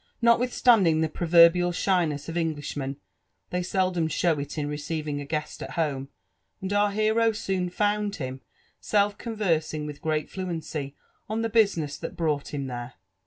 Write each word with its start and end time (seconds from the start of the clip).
Nolwi(hs(anding 0.23 1.01
the 1.01 1.09
proverbial 1.09 1.71
shyness 1.71 2.27
of 2.27 2.35
Englishmen, 2.35 2.97
they 3.51 3.61
seldom 3.61 4.07
show 4.07 4.39
It 4.39 4.57
in 4.57 4.67
receiving 4.67 5.21
a 5.21 5.25
guest 5.25 5.61
at 5.61 5.73
home; 5.73 6.09
and 6.59 6.73
our 6.73 6.89
hero 6.89 7.33
soon 7.33 7.69
found 7.69 8.15
him 8.15 8.41
self 8.79 9.15
conversing 9.19 9.85
with 9.85 10.01
great 10.01 10.27
fluency 10.27 10.95
on 11.29 11.43
(he 11.43 11.49
business 11.49 11.99
(hat 12.01 12.17
brought 12.17 12.51
him 12.51 12.65
(here. 12.67 12.93